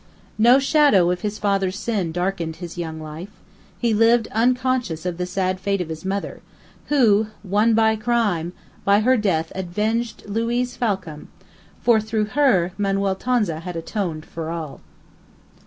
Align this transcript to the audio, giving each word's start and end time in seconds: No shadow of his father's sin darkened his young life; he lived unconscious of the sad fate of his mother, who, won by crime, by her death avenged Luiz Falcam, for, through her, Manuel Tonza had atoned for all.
No 0.39 0.57
shadow 0.57 1.11
of 1.11 1.21
his 1.21 1.37
father's 1.37 1.77
sin 1.77 2.11
darkened 2.11 2.55
his 2.55 2.75
young 2.75 2.99
life; 2.99 3.29
he 3.77 3.93
lived 3.93 4.27
unconscious 4.31 5.05
of 5.05 5.19
the 5.19 5.27
sad 5.27 5.59
fate 5.59 5.79
of 5.79 5.89
his 5.89 6.03
mother, 6.03 6.41
who, 6.87 7.27
won 7.43 7.75
by 7.75 7.95
crime, 7.95 8.51
by 8.83 9.01
her 9.01 9.15
death 9.15 9.51
avenged 9.53 10.23
Luiz 10.25 10.75
Falcam, 10.75 11.27
for, 11.83 12.01
through 12.01 12.25
her, 12.33 12.71
Manuel 12.79 13.13
Tonza 13.15 13.59
had 13.59 13.75
atoned 13.75 14.25
for 14.25 14.49
all. 14.49 14.81